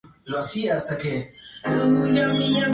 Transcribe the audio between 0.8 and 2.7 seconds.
filtra ligeramente.